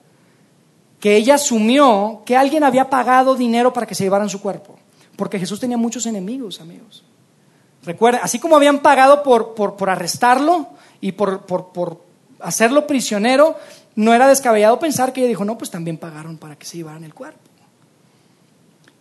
[1.01, 4.79] que ella asumió que alguien había pagado dinero para que se llevaran su cuerpo.
[5.17, 7.05] Porque Jesús tenía muchos enemigos, amigos.
[7.85, 10.67] Recuerda, así como habían pagado por, por, arrestarlo
[11.01, 12.08] y por, por
[12.41, 13.57] hacerlo prisionero,
[13.95, 17.05] no era descabellado pensar que ella dijo, no, pues también pagaron para que se llevaran
[17.05, 17.41] el cuerpo.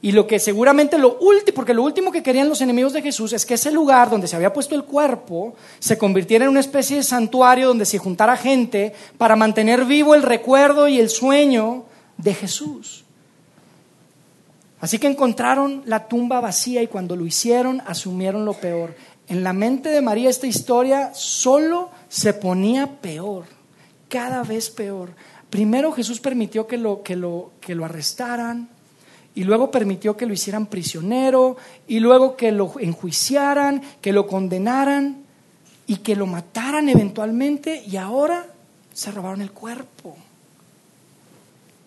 [0.02, 3.34] Y lo que seguramente lo último, porque lo último que querían los enemigos de Jesús
[3.34, 6.97] es que ese lugar donde se había puesto el cuerpo se convirtiera en una especie
[6.97, 11.86] de santuario donde se juntara gente para mantener vivo el recuerdo y el sueño
[12.17, 13.06] de Jesús.
[14.80, 18.95] Así que encontraron la tumba vacía y cuando lo hicieron asumieron lo peor.
[19.27, 23.45] En la mente de María esta historia solo se ponía peor,
[24.07, 25.11] cada vez peor.
[25.49, 28.69] Primero Jesús permitió que lo, que lo, que lo arrestaran,
[29.35, 35.23] y luego permitió que lo hicieran prisionero, y luego que lo enjuiciaran, que lo condenaran
[35.85, 38.47] y que lo mataran eventualmente, y ahora
[38.93, 40.17] se robaron el cuerpo.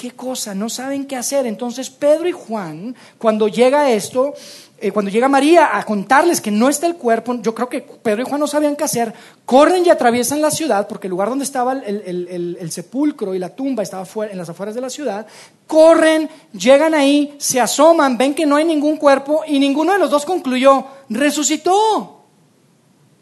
[0.01, 0.55] ¿Qué cosa?
[0.55, 1.47] No saben qué hacer.
[1.47, 4.33] Entonces Pedro y Juan, cuando llega esto,
[4.79, 8.23] eh, cuando llega María a contarles que no está el cuerpo, yo creo que Pedro
[8.23, 9.13] y Juan no sabían qué hacer,
[9.45, 13.83] corren y atraviesan la ciudad, porque el lugar donde estaba el, sepulcro y la tumba
[13.83, 15.27] estaba en las afueras de la ciudad,
[15.67, 20.09] corren, llegan ahí, se asoman, ven que no hay ningún cuerpo y ninguno de los
[20.09, 22.25] dos concluyó, resucitó.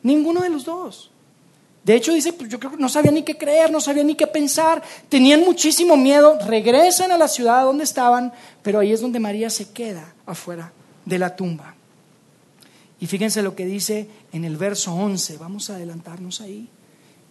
[0.05, 1.11] Ninguno de los dos.
[1.88, 4.14] De hecho, dice, pues yo creo que no sabía ni qué creer, no sabía ni
[4.14, 8.31] qué pensar, tenían muchísimo miedo, regresan a la ciudad donde estaban,
[8.62, 10.70] pero ahí es donde María se queda afuera
[11.07, 11.74] de la tumba.
[13.01, 16.68] Y fíjense lo que dice en el verso 11, vamos a adelantarnos ahí.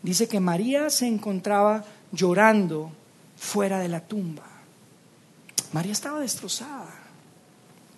[0.02, 2.89] Dice que María se encontraba llorando
[3.36, 4.48] fuera de la tumba.
[5.72, 6.96] María estaba destrozada.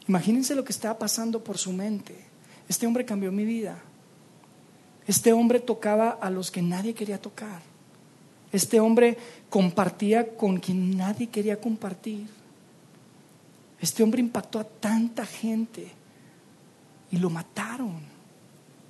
[0.09, 2.17] Imagínense lo que estaba pasando por su mente.
[2.67, 3.81] Este hombre cambió mi vida.
[5.09, 7.63] Este hombre tocaba a los que nadie quería tocar.
[8.51, 9.17] Este hombre
[9.49, 12.27] compartía con quien nadie quería compartir.
[13.81, 15.91] Este hombre impactó a tanta gente
[17.09, 18.01] y lo mataron.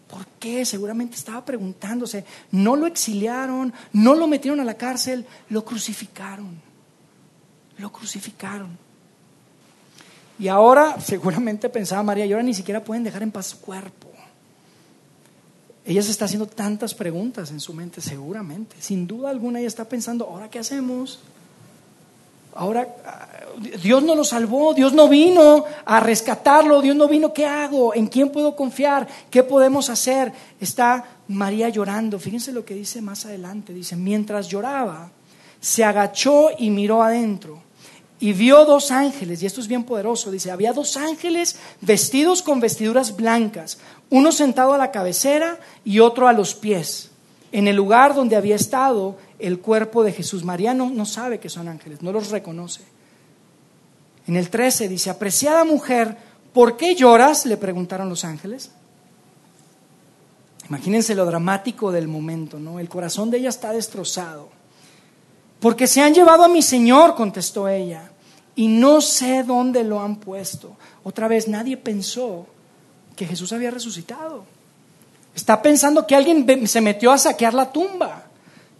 [0.10, 0.66] ¿Por qué?
[0.66, 2.26] Seguramente estaba preguntándose.
[2.52, 6.62] No lo exiliaron, no lo metieron a la cárcel, lo crucificaron.
[7.78, 8.78] Lo crucificaron.
[10.38, 14.09] Y ahora, seguramente pensaba María, y ahora ni siquiera pueden dejar en paz su cuerpo.
[15.86, 18.76] Ella se está haciendo tantas preguntas en su mente, seguramente.
[18.80, 21.20] Sin duda alguna ella está pensando, ¿ahora qué hacemos?
[22.54, 22.88] Ahora
[23.82, 27.94] Dios no lo salvó, Dios no vino a rescatarlo, Dios no vino, ¿qué hago?
[27.94, 29.08] ¿En quién puedo confiar?
[29.30, 30.32] ¿Qué podemos hacer?
[30.60, 32.20] Está María llorando.
[32.20, 33.74] Fíjense lo que dice más adelante.
[33.74, 35.12] Dice, mientras lloraba,
[35.62, 37.70] se agachó y miró adentro
[38.20, 42.60] y vio dos ángeles, y esto es bien poderoso, dice, había dos ángeles vestidos con
[42.60, 43.78] vestiduras blancas,
[44.10, 47.12] uno sentado a la cabecera y otro a los pies,
[47.52, 50.44] en el lugar donde había estado el cuerpo de Jesús.
[50.44, 52.84] María no, no sabe que son ángeles, no los reconoce.
[54.28, 56.18] En el 13 dice, apreciada mujer,
[56.54, 57.46] ¿por qué lloras?
[57.46, 58.72] le preguntaron los ángeles.
[60.68, 62.80] Imagínense lo dramático del momento, ¿no?
[62.80, 64.50] El corazón de ella está destrozado.
[65.60, 68.12] Porque se han llevado a mi Señor, contestó ella,
[68.56, 70.78] y no sé dónde lo han puesto.
[71.04, 72.46] Otra vez, nadie pensó
[73.20, 74.46] que Jesús había resucitado.
[75.36, 78.24] Está pensando que alguien se metió a saquear la tumba.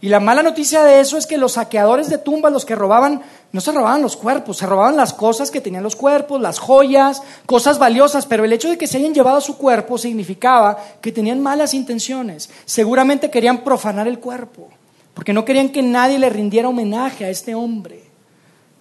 [0.00, 3.20] Y la mala noticia de eso es que los saqueadores de tumbas, los que robaban,
[3.52, 7.22] no se robaban los cuerpos, se robaban las cosas que tenían los cuerpos, las joyas,
[7.44, 11.42] cosas valiosas, pero el hecho de que se hayan llevado su cuerpo significaba que tenían
[11.42, 12.48] malas intenciones.
[12.64, 14.70] Seguramente querían profanar el cuerpo,
[15.12, 18.04] porque no querían que nadie le rindiera homenaje a este hombre.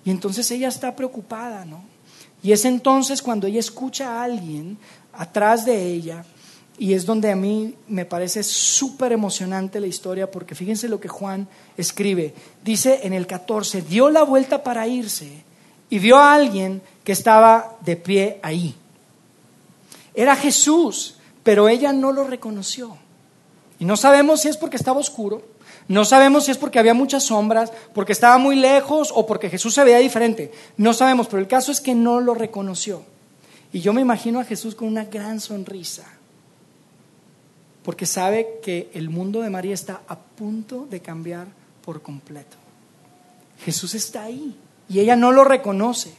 [0.06, 1.84] Y entonces ella está preocupada, ¿no?
[2.42, 4.78] Y es entonces cuando ella escucha a alguien
[5.20, 6.24] atrás de ella
[6.78, 11.10] y es donde a mí me parece súper emocionante la historia, porque fíjense lo que
[11.10, 12.34] Juan escribe.
[12.64, 15.44] Dice en el 14, dio la vuelta para irse
[15.90, 18.74] y vio a alguien que estaba de pie ahí.
[20.16, 22.98] Era Jesús, pero ella no lo reconoció.
[23.78, 25.44] Y no sabemos si es porque estaba oscuro,
[25.90, 29.74] No sabemos si es porque había muchas sombras, porque estaba muy lejos o porque Jesús
[29.74, 30.52] se veía diferente.
[30.78, 33.02] No sabemos, pero el caso es que no lo reconoció.
[33.72, 36.06] Y yo me imagino a Jesús con una gran sonrisa,
[37.84, 41.48] porque sabe que el mundo de María está a punto de cambiar
[41.84, 42.58] por completo.
[43.64, 44.56] Jesús está ahí
[44.88, 46.14] y ella no lo reconoce.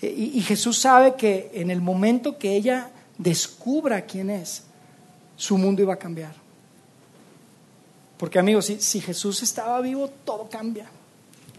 [0.00, 4.64] E, y, Jesús sabe que en el momento que ella descubra quién es,
[5.36, 6.34] su mundo iba a cambiar.
[8.16, 10.86] Porque amigos, si, si Jesús estaba vivo, todo cambia.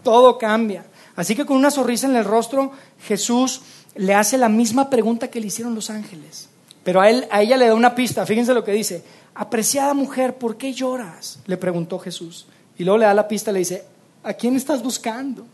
[0.02, 0.84] Todo cambia.
[1.16, 2.72] Así que con una sonrisa en el rostro,
[3.06, 3.62] Jesús
[3.94, 6.48] le hace la misma pregunta que le hicieron los ángeles.
[6.82, 8.26] Pero a, él, a ella le da una pista.
[8.26, 9.04] Fíjense lo que dice.
[9.34, 11.38] Apreciada mujer, ¿por qué lloras?
[11.46, 12.46] Le preguntó Jesús.
[12.76, 13.84] Y luego le da la pista le dice,
[14.22, 15.46] ¿a quién estás buscando?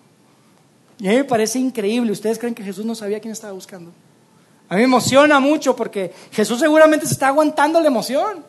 [0.99, 2.13] Y a mí me parece increíble.
[2.13, 3.91] ¿Ustedes creen que Jesús no sabía quién estaba buscando?
[4.69, 8.45] A mí me emociona mucho porque Jesús seguramente se está aguantando la emoción.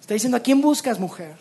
[0.00, 1.36] Está diciendo, ¿a quién buscas, mujer?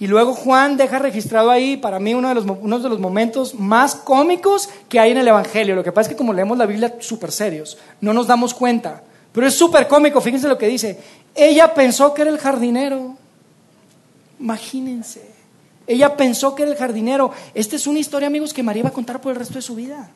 [0.00, 2.46] Y luego Juan deja registrado ahí, para mí, uno de, los,
[2.82, 5.74] de los momentos más cómicos que hay en el Evangelio.
[5.74, 9.02] Lo que pasa es que como leemos la Biblia súper serios, no nos damos cuenta.
[9.32, 10.98] Pero es súper cómico, fíjense lo que dice.
[11.34, 13.16] Ella pensó que era el jardinero.
[14.38, 15.28] Imagínense.
[15.86, 17.32] Ella pensó que era el jardinero.
[17.54, 19.74] Esta es una historia, amigos, que María va a contar por el resto de su
[19.74, 20.10] vida.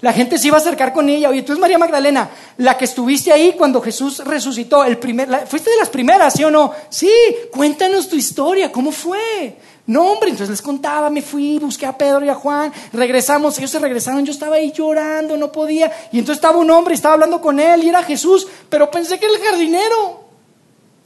[0.00, 1.30] La gente se iba a acercar con ella.
[1.30, 2.28] Oye, tú eres María Magdalena,
[2.58, 4.84] la que estuviste ahí cuando Jesús resucitó.
[4.84, 6.72] El primer, fuiste de las primeras, ¿sí o no?
[6.90, 7.10] Sí,
[7.50, 9.56] cuéntanos tu historia, ¿cómo fue?
[9.86, 13.70] No, hombre, entonces les contaba, me fui, busqué a Pedro y a Juan, regresamos, ellos
[13.70, 15.90] se regresaron, yo estaba ahí llorando, no podía.
[16.12, 19.26] Y entonces estaba un hombre, estaba hablando con él y era Jesús, pero pensé que
[19.26, 20.26] era el jardinero.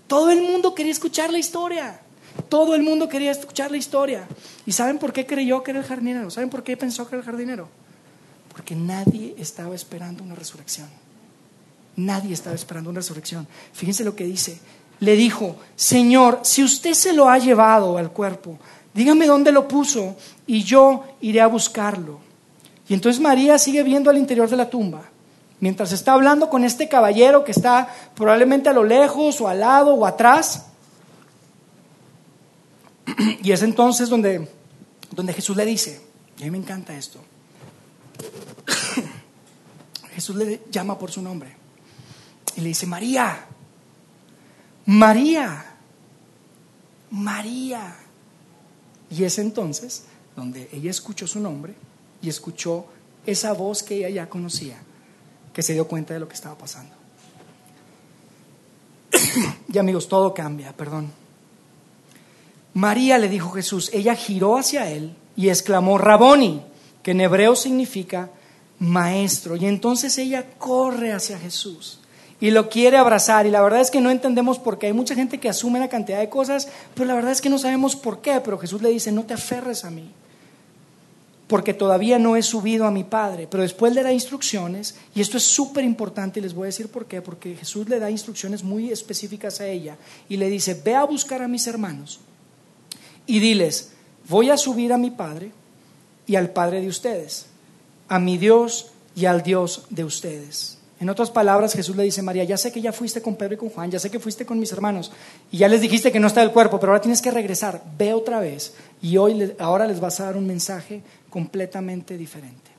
[0.09, 2.00] Todo el mundo quería escuchar la historia.
[2.48, 4.26] Todo el mundo quería escuchar la historia.
[4.66, 6.31] ¿Y saben por qué creyó que era el jardinero?
[6.31, 7.68] ¿Saben por qué pensó que era el jardinero?
[8.61, 10.87] Porque nadie estaba esperando una resurrección.
[11.96, 13.49] Nadie estaba esperando una resurrección.
[13.73, 14.61] Fíjense lo que dice.
[14.99, 18.59] Le dijo, Señor, si usted se lo ha llevado al cuerpo,
[18.92, 20.14] dígame dónde lo puso
[20.46, 22.20] y yo iré a buscarlo.
[22.87, 25.05] Y entonces María sigue viendo al interior de la tumba.
[25.59, 29.94] Mientras está hablando con este caballero que está probablemente a lo lejos o al lado
[29.94, 30.66] o atrás.
[33.42, 34.46] Y es entonces donde,
[35.12, 36.03] donde Jesús le dice,
[36.37, 37.20] y a mí me encanta esto,
[40.14, 41.55] Jesús le llama por su nombre
[42.57, 43.46] y le dice, María,
[44.87, 45.77] María,
[47.11, 47.96] María.
[49.11, 50.05] Y es entonces
[50.37, 51.75] donde ella escuchó su nombre
[52.23, 52.87] y escuchó
[53.27, 54.79] esa voz que ella ya conocía,
[55.53, 56.94] que se dio cuenta de lo que estaba pasando.
[59.73, 61.11] y amigos, todo cambia, perdón.
[62.75, 66.62] María le dijo Jesús, ella giró hacia él y exclamó, Raboni,
[67.03, 68.31] que en hebreo significa
[68.81, 69.55] maestro.
[69.55, 72.01] Y entonces ella corre hacia Jesús
[72.40, 73.47] y lo quiere abrazar.
[73.47, 74.87] Y la verdad es que no entendemos por qué.
[74.87, 77.59] Hay mucha gente que asume una cantidad de cosas, pero la verdad es que no
[77.59, 78.40] sabemos por qué.
[78.43, 80.11] Pero Jesús le dice, no te aferres a mí,
[81.47, 83.47] porque todavía no he subido a mi Padre.
[83.49, 86.88] Pero después le da instrucciones, y esto es súper importante y les voy a decir
[86.88, 89.97] por qué, porque Jesús le da instrucciones muy específicas a ella
[90.29, 92.21] y le dice, ve a buscar a mis hermanos
[93.27, 93.93] y diles,
[94.29, 95.53] voy a subir a mi Padre
[96.27, 97.47] y al Padre de ustedes,
[98.11, 100.79] a mi Dios y al Dios de ustedes.
[100.99, 103.57] En otras palabras, Jesús le dice, María, ya sé que ya fuiste con Pedro y
[103.57, 105.12] con Juan, ya sé que fuiste con mis hermanos,
[105.51, 108.12] y ya les dijiste que no está el cuerpo, pero ahora tienes que regresar, ve
[108.12, 112.70] otra vez, y hoy, ahora les vas a dar un mensaje completamente diferente,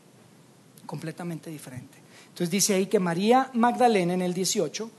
[0.86, 1.98] completamente diferente.
[2.28, 4.91] Entonces dice ahí que María Magdalena en el 18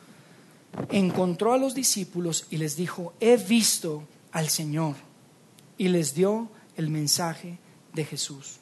[0.91, 4.97] encontró a los discípulos y les dijo, he visto al Señor
[5.77, 7.59] y les dio el mensaje
[7.93, 8.62] de Jesús.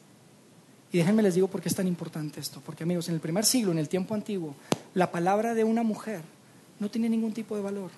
[0.92, 2.60] Y déjenme les digo por qué es tan importante esto.
[2.64, 4.54] Porque amigos, en el primer siglo, en el tiempo antiguo,
[4.94, 6.22] la palabra de una mujer
[6.78, 7.90] no tenía ningún tipo de valor.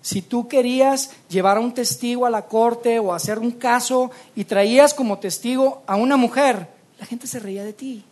[0.00, 4.44] Si tú querías llevar a un testigo a la corte o hacer un caso y
[4.44, 8.04] traías como testigo a una mujer, la gente se reía de ti.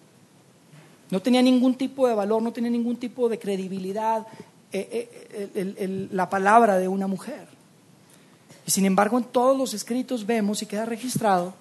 [1.10, 4.26] No tenía ningún tipo de valor, no tenía ningún tipo de credibilidad
[4.72, 5.08] eh,
[5.54, 7.46] eh, la palabra de una mujer.
[8.66, 11.54] Y sin embargo, en todos los escritos vemos y queda registrado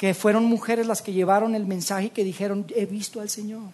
[0.00, 3.68] que fueron mujeres las que llevaron el mensaje y que dijeron, he visto al Señor.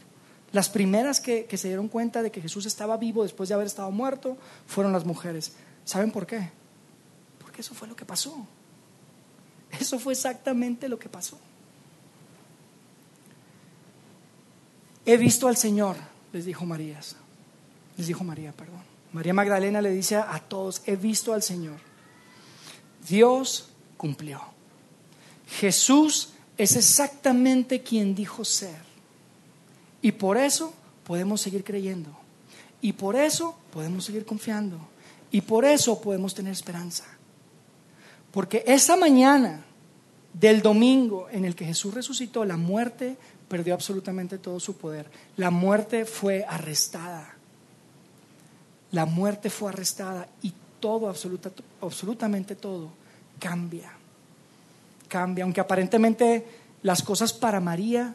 [0.51, 3.93] Las primeras que, se dieron cuenta de que Jesús estaba vivo después de haber estado
[3.93, 4.37] muerto
[4.67, 5.53] fueron las mujeres.
[5.85, 6.51] ¿Saben por qué?
[7.39, 8.45] Porque eso fue lo que pasó.
[9.79, 11.39] Eso fue exactamente lo que pasó.
[15.05, 15.95] He visto al Señor,
[16.33, 16.99] les dijo María.
[17.97, 18.83] Les dijo María, perdón.
[19.13, 21.79] María Magdalena le dice a todos, he visto al Señor.
[23.07, 24.56] Dios cumplió.
[25.47, 28.87] Jesús es exactamente quien dijo ser.
[30.03, 30.73] Y por eso
[31.05, 32.11] podemos seguir creyendo.
[32.81, 34.79] Y por eso podemos seguir confiando.
[35.31, 37.05] Y por eso podemos tener esperanza.
[38.31, 39.65] Porque esa mañana
[40.33, 43.17] del domingo en el que Jesús resucitó, la muerte
[43.49, 45.11] perdió absolutamente todo su poder.
[45.37, 47.35] La muerte fue arrestada.
[48.93, 52.91] La muerte fue arrestada y todo, absolutamente todo,
[53.39, 53.96] cambia.
[55.09, 56.47] Cambia, aunque aparentemente
[56.83, 58.15] las cosas para María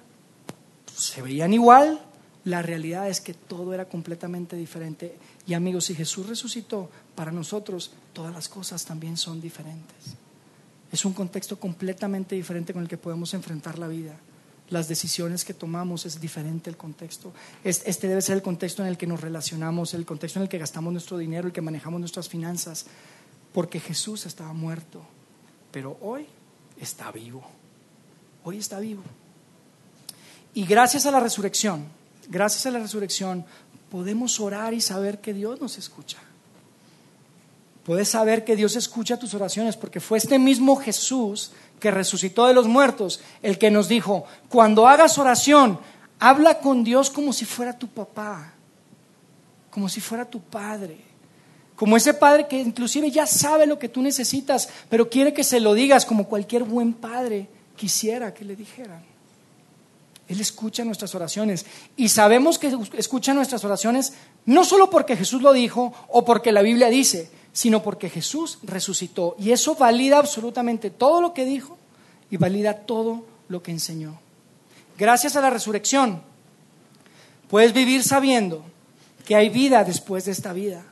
[0.96, 2.02] se veían igual,
[2.44, 5.16] la realidad es que todo era completamente diferente.
[5.46, 10.16] Y amigos, si Jesús resucitó, para nosotros todas las cosas también son diferentes.
[10.92, 14.18] Es un contexto completamente diferente con el que podemos enfrentar la vida.
[14.70, 17.34] Las decisiones que tomamos es diferente el contexto.
[17.64, 20.58] Este debe ser el contexto en el que nos relacionamos, el contexto en el que
[20.58, 22.86] gastamos nuestro dinero, el que manejamos nuestras finanzas,
[23.54, 25.02] porque Jesús estaba muerto,
[25.72, 26.26] pero hoy
[26.82, 27.44] está vivo.
[28.44, 29.04] Hoy está vivo.
[30.54, 31.86] Y gracias a la resurrección,
[32.28, 33.46] gracias a la resurrección,
[33.90, 36.18] podemos orar y saber que Dios nos escucha.
[37.86, 42.54] Puedes saber que Dios escucha tus oraciones porque fue este mismo Jesús que resucitó de
[42.54, 45.80] los muertos el que nos dijo, cuando hagas oración,
[46.20, 48.54] habla con Dios como si fuera tu papá,
[49.72, 51.11] como si fuera tu padre,
[51.82, 55.60] como ese padre que inclusive ya sabe lo que tú necesitas, pero quiere que se
[55.60, 59.04] lo digas como cualquier buen padre quisiera que le dijeran.
[60.28, 61.66] Él escucha nuestras oraciones
[61.98, 64.14] y sabemos que escucha nuestras oraciones
[64.46, 69.36] no solo porque Jesús lo dijo o porque la Biblia dice, sino porque Jesús resucitó.
[69.40, 71.80] Y eso valida absolutamente todo lo que dijo
[72.30, 74.20] y valida todo lo que enseñó.
[75.00, 76.22] Gracias a la resurrección,
[77.50, 78.64] puedes vivir sabiendo
[79.26, 80.86] que hay vida después de esta vida.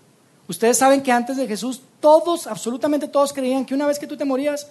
[0.50, 4.18] Ustedes saben que antes de Jesús, todos, absolutamente todos creían que una vez que tú
[4.18, 4.68] te morías,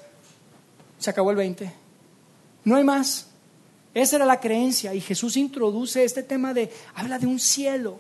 [0.99, 1.73] se acabó el 20.
[2.65, 3.29] No hay más.
[3.95, 7.99] Esa era la creencia y Jesús introduce este tema de, habla de un cielo,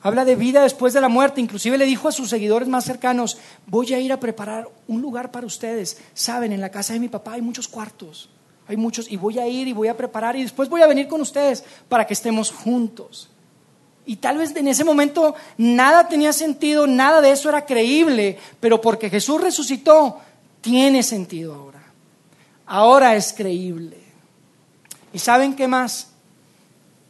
[0.00, 3.36] habla de vida después de la muerte, inclusive le dijo a sus seguidores más cercanos,
[3.66, 5.98] voy a ir a preparar un lugar para ustedes.
[6.14, 8.30] Saben, en la casa de mi papá hay muchos cuartos,
[8.66, 11.08] hay muchos, y voy a ir y voy a preparar y después voy a venir
[11.08, 13.28] con ustedes para que estemos juntos.
[14.06, 18.80] Y tal vez en ese momento nada tenía sentido, nada de eso era creíble, pero
[18.80, 20.20] porque Jesús resucitó,
[20.60, 21.82] tiene sentido ahora.
[22.66, 23.98] Ahora es creíble.
[25.12, 26.08] ¿Y saben qué más?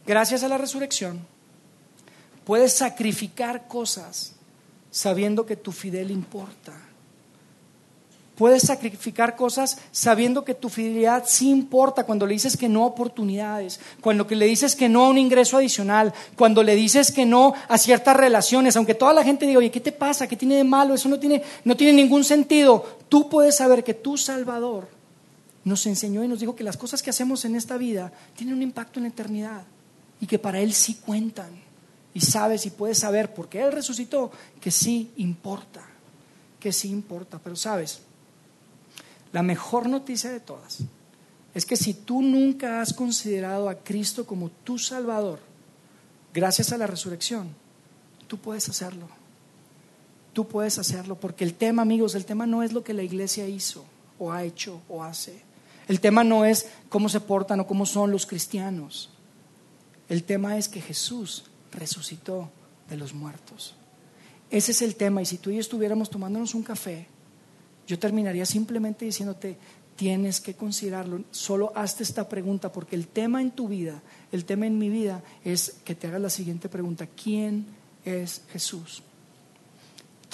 [0.05, 1.25] Gracias a la resurrección,
[2.43, 4.33] puedes sacrificar cosas
[4.91, 6.84] sabiendo que tu fidel importa.
[8.35, 12.87] Puedes sacrificar cosas sabiendo que tu fidelidad sí importa cuando le dices que no a
[12.87, 17.53] oportunidades, cuando le dices que no a un ingreso adicional, cuando le dices que no
[17.69, 20.27] a ciertas relaciones, aunque toda la gente diga, oye, ¿qué te pasa?
[20.27, 20.93] ¿Qué tiene de malo?
[20.93, 22.83] Eso no tiene, no tiene ningún sentido.
[23.07, 24.89] Tú puedes saber que tu Salvador
[25.63, 28.61] nos enseñó y nos dijo que las cosas que hacemos en esta vida tienen un
[28.61, 29.63] impacto en la eternidad
[30.19, 31.49] y que para Él sí cuentan.
[32.13, 34.31] Y sabes y puedes saber, porque Él resucitó,
[34.61, 35.85] que sí importa,
[36.59, 37.39] que sí importa.
[37.43, 38.01] Pero sabes,
[39.35, 40.77] la mejor noticia de todas
[41.53, 45.41] es que si tú nunca has considerado a Cristo como tu Salvador,
[46.33, 47.49] gracias a la resurrección,
[48.27, 49.09] tú puedes hacerlo.
[50.31, 53.45] Tú puedes hacerlo, porque el tema, amigos, el tema no es lo que la iglesia
[53.45, 53.83] hizo
[54.19, 55.41] o ha hecho o hace.
[55.89, 59.09] El tema no es cómo se portan o cómo son los cristianos.
[60.07, 62.49] El tema es que Jesús resucitó
[62.89, 63.75] de los muertos.
[64.49, 65.21] Ese es el tema.
[65.21, 67.09] Y si tú y yo estuviéramos tomándonos un café,
[67.87, 69.57] yo terminaría simplemente diciéndote,
[69.95, 71.23] tienes que considerarlo.
[71.31, 75.23] Solo hazte esta pregunta, porque el tema en tu vida, el tema en mi vida,
[75.43, 77.07] es que te hagas la siguiente pregunta.
[77.07, 77.65] ¿Quién
[78.03, 79.03] es Jesús?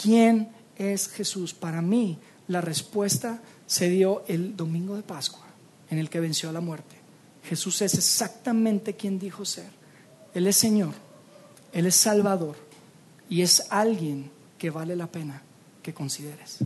[0.01, 1.53] ¿Quién es Jesús?
[1.53, 5.45] Para mí, la respuesta se dio el domingo de Pascua,
[5.89, 6.95] en el que venció a la muerte.
[7.43, 9.69] Jesús es exactamente quien dijo ser.
[10.33, 10.93] Él es Señor,
[11.73, 12.55] Él es Salvador
[13.29, 15.41] y es alguien que vale la pena
[15.81, 16.59] que consideres.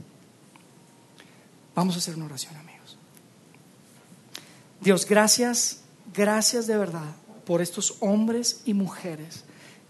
[1.75, 2.97] Vamos a hacer una oración, amigos.
[4.79, 5.81] Dios, gracias,
[6.13, 7.15] gracias de verdad
[7.45, 9.43] por estos hombres y mujeres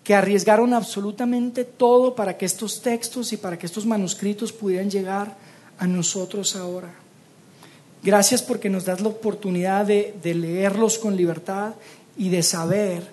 [0.03, 5.35] que arriesgaron absolutamente todo para que estos textos y para que estos manuscritos pudieran llegar
[5.79, 6.93] a nosotros ahora.
[8.03, 11.73] Gracias porque nos das la oportunidad de, leerlos con libertad
[12.17, 13.03] y de saber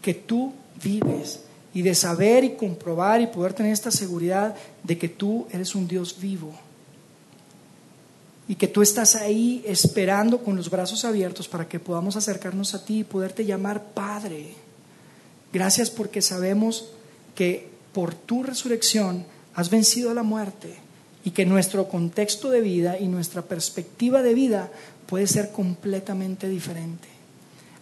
[0.00, 0.52] que tú
[0.82, 1.40] vives
[1.74, 5.86] y de saber y comprobar y poder tener esta seguridad de que tú eres un
[5.86, 6.54] Dios vivo
[8.50, 12.84] y que tú estás ahí esperando con los brazos abiertos para que podamos acercarnos a
[12.84, 14.54] ti y poderte llamar Padre.
[15.52, 16.88] Gracias porque sabemos
[17.36, 19.24] que por tu resurrección
[19.54, 20.74] has vencido a la muerte
[21.22, 24.68] y que nuestro contexto de vida y nuestra perspectiva de vida
[25.06, 27.06] puede ser completamente diferente.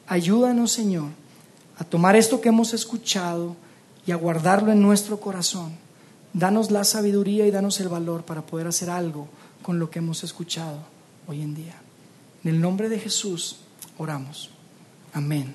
[0.07, 1.09] Ayúdanos, Señor,
[1.79, 3.57] a tomar esto que hemos escuchado
[4.07, 5.73] y a guardarlo en nuestro corazón.
[6.35, 9.29] Danos la sabiduría y danos el valor para poder hacer algo
[9.69, 10.79] con lo que hemos escuchado
[11.27, 11.75] hoy en día.
[12.43, 13.59] En el nombre de Jesús
[13.99, 14.49] oramos.
[15.13, 15.55] Amén.